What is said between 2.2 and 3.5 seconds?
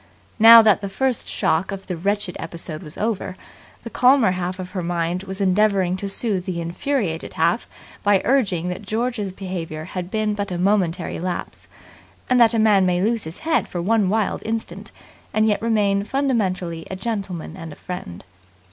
episode was over,